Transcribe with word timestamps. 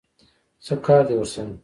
څه 0.65 0.73
کار 0.85 1.01
دی 1.07 1.15
ورسره؟ 1.17 1.53